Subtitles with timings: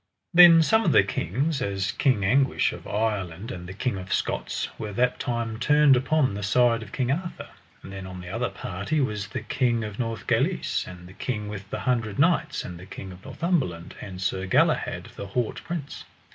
[0.33, 4.67] Then some of the kings, as King Anguish of Ireland and the King of Scots,
[4.79, 7.49] were that time turned upon the side of King Arthur.
[7.83, 11.69] And then on the other party was the King of Northgalis, and the King with
[11.69, 16.03] the Hundred Knights, and the King of Northumberland, and Sir Galahad, the haut prince.